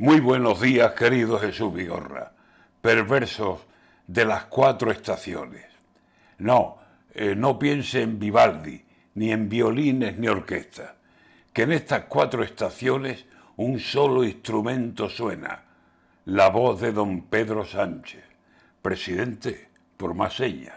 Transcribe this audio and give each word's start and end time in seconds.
Muy 0.00 0.20
buenos 0.20 0.60
días, 0.60 0.92
querido 0.92 1.40
Jesús 1.40 1.74
Vigorra, 1.74 2.30
perversos 2.80 3.62
de 4.06 4.24
las 4.24 4.44
cuatro 4.44 4.92
estaciones. 4.92 5.64
No, 6.38 6.78
eh, 7.12 7.34
no 7.34 7.58
piense 7.58 8.02
en 8.02 8.16
Vivaldi, 8.20 8.80
ni 9.14 9.32
en 9.32 9.48
violines 9.48 10.16
ni 10.16 10.28
orquesta, 10.28 10.94
que 11.52 11.62
en 11.62 11.72
estas 11.72 12.04
cuatro 12.04 12.44
estaciones 12.44 13.24
un 13.56 13.80
solo 13.80 14.22
instrumento 14.22 15.08
suena, 15.08 15.64
la 16.26 16.48
voz 16.48 16.80
de 16.80 16.92
don 16.92 17.22
Pedro 17.22 17.64
Sánchez, 17.64 18.22
presidente, 18.80 19.68
por 19.96 20.14
más 20.14 20.36
señas. 20.36 20.76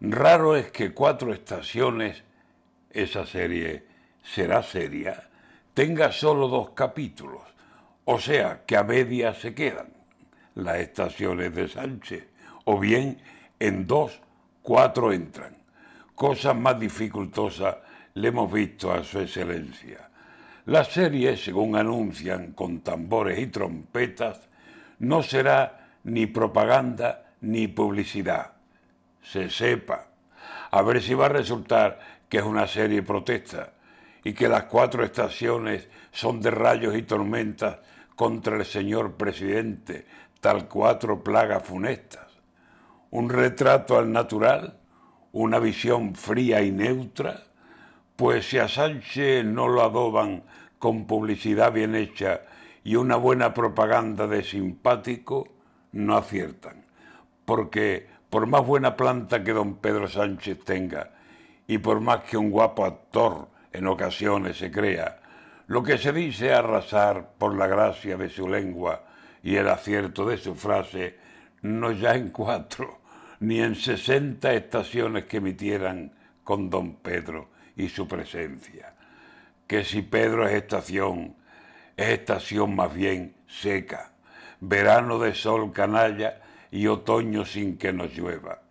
Raro 0.00 0.54
es 0.54 0.70
que 0.70 0.94
cuatro 0.94 1.34
estaciones, 1.34 2.22
esa 2.90 3.26
serie 3.26 3.84
será 4.22 4.62
seria, 4.62 5.28
tenga 5.74 6.12
solo 6.12 6.46
dos 6.46 6.70
capítulos 6.70 7.53
o 8.04 8.18
sea, 8.18 8.62
que 8.66 8.76
a 8.76 8.84
medias 8.84 9.38
se 9.38 9.54
quedan 9.54 9.88
las 10.54 10.78
estaciones 10.78 11.54
de 11.54 11.68
Sánchez, 11.68 12.26
o 12.64 12.78
bien 12.78 13.18
en 13.58 13.86
dos, 13.86 14.20
cuatro 14.62 15.12
entran. 15.12 15.56
Cosas 16.14 16.54
más 16.54 16.78
dificultosas 16.78 17.76
le 18.14 18.28
hemos 18.28 18.52
visto 18.52 18.92
a 18.92 19.02
su 19.02 19.20
excelencia. 19.20 20.08
La 20.66 20.84
serie, 20.84 21.36
según 21.36 21.76
anuncian 21.76 22.52
con 22.52 22.80
tambores 22.80 23.38
y 23.38 23.48
trompetas, 23.48 24.48
no 25.00 25.22
será 25.22 25.88
ni 26.04 26.26
propaganda 26.26 27.32
ni 27.40 27.68
publicidad. 27.68 28.52
Se 29.22 29.50
sepa. 29.50 30.06
A 30.70 30.82
ver 30.82 31.02
si 31.02 31.14
va 31.14 31.26
a 31.26 31.30
resultar 31.30 32.00
que 32.28 32.38
es 32.38 32.44
una 32.44 32.66
serie 32.66 33.02
protesta 33.02 33.72
y 34.24 34.32
que 34.32 34.48
las 34.48 34.64
cuatro 34.64 35.04
estaciones 35.04 35.88
son 36.10 36.40
de 36.40 36.50
rayos 36.50 36.96
y 36.96 37.02
tormentas 37.02 37.78
contra 38.16 38.56
el 38.56 38.64
señor 38.64 39.14
presidente, 39.14 40.06
tal 40.40 40.66
cuatro 40.66 41.22
plagas 41.22 41.62
funestas. 41.62 42.26
Un 43.10 43.28
retrato 43.28 43.98
al 43.98 44.10
natural, 44.10 44.78
una 45.32 45.58
visión 45.58 46.14
fría 46.14 46.62
y 46.62 46.72
neutra, 46.72 47.44
pues 48.16 48.48
si 48.48 48.58
a 48.58 48.68
Sánchez 48.68 49.44
no 49.44 49.68
lo 49.68 49.82
adoban 49.82 50.44
con 50.78 51.06
publicidad 51.06 51.72
bien 51.72 51.94
hecha 51.94 52.42
y 52.82 52.96
una 52.96 53.16
buena 53.16 53.52
propaganda 53.52 54.26
de 54.26 54.42
simpático, 54.42 55.48
no 55.92 56.16
aciertan. 56.16 56.84
Porque 57.44 58.06
por 58.30 58.46
más 58.46 58.66
buena 58.66 58.96
planta 58.96 59.44
que 59.44 59.52
don 59.52 59.76
Pedro 59.76 60.08
Sánchez 60.08 60.64
tenga, 60.64 61.10
y 61.66 61.78
por 61.78 62.00
más 62.00 62.24
que 62.24 62.36
un 62.36 62.50
guapo 62.50 62.84
actor 62.84 63.48
en 63.74 63.88
ocasiones 63.88 64.56
se 64.56 64.70
crea, 64.70 65.18
lo 65.66 65.82
que 65.82 65.98
se 65.98 66.12
dice 66.12 66.52
arrasar 66.52 67.32
por 67.36 67.56
la 67.56 67.66
gracia 67.66 68.16
de 68.16 68.30
su 68.30 68.48
lengua 68.48 69.02
y 69.42 69.56
el 69.56 69.68
acierto 69.68 70.24
de 70.24 70.38
su 70.38 70.54
frase, 70.54 71.18
no 71.62 71.90
ya 71.90 72.14
en 72.14 72.30
cuatro, 72.30 73.00
ni 73.40 73.60
en 73.60 73.74
sesenta 73.74 74.54
estaciones 74.54 75.24
que 75.24 75.38
emitieran 75.38 76.12
con 76.44 76.70
don 76.70 76.94
Pedro 76.96 77.50
y 77.76 77.88
su 77.88 78.06
presencia. 78.06 78.94
Que 79.66 79.82
si 79.82 80.02
Pedro 80.02 80.46
es 80.46 80.54
estación, 80.54 81.34
es 81.96 82.10
estación 82.10 82.76
más 82.76 82.94
bien 82.94 83.34
seca, 83.48 84.12
verano 84.60 85.18
de 85.18 85.34
sol 85.34 85.72
canalla 85.72 86.42
y 86.70 86.86
otoño 86.86 87.44
sin 87.44 87.76
que 87.76 87.92
nos 87.92 88.16
llueva. 88.16 88.63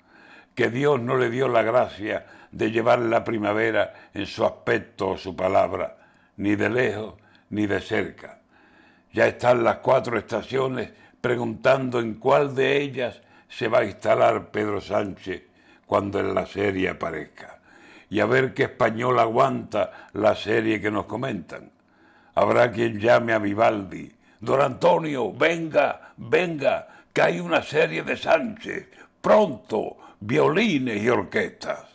Que 0.55 0.69
Dios 0.69 0.99
no 1.01 1.17
le 1.17 1.29
dio 1.29 1.47
la 1.47 1.63
gracia 1.63 2.25
de 2.51 2.71
llevar 2.71 2.99
la 2.99 3.23
primavera 3.23 3.93
en 4.13 4.25
su 4.25 4.45
aspecto 4.45 5.09
o 5.09 5.17
su 5.17 5.35
palabra, 5.35 5.97
ni 6.37 6.55
de 6.55 6.69
lejos 6.69 7.15
ni 7.49 7.67
de 7.67 7.81
cerca. 7.81 8.39
Ya 9.11 9.27
están 9.27 9.63
las 9.63 9.77
cuatro 9.77 10.17
estaciones 10.17 10.89
preguntando 11.21 11.99
en 11.99 12.15
cuál 12.15 12.55
de 12.55 12.81
ellas 12.81 13.21
se 13.47 13.67
va 13.67 13.79
a 13.79 13.85
instalar 13.85 14.49
Pedro 14.51 14.81
Sánchez 14.81 15.43
cuando 15.85 16.19
en 16.19 16.33
la 16.33 16.45
serie 16.45 16.89
aparezca. 16.89 17.59
Y 18.09 18.19
a 18.19 18.25
ver 18.25 18.53
qué 18.53 18.63
español 18.63 19.19
aguanta 19.19 20.09
la 20.13 20.35
serie 20.35 20.81
que 20.81 20.91
nos 20.91 21.05
comentan. 21.05 21.71
Habrá 22.35 22.71
quien 22.71 22.99
llame 22.99 23.33
a 23.33 23.39
Vivaldi. 23.39 24.11
Don 24.39 24.61
Antonio, 24.61 25.31
venga, 25.31 26.13
venga, 26.17 26.87
que 27.13 27.21
hay 27.21 27.39
una 27.39 27.61
serie 27.61 28.03
de 28.03 28.17
Sánchez. 28.17 28.87
Pronto, 29.23 29.95
violines 30.19 31.01
y 31.01 31.07
orquestas. 31.07 31.85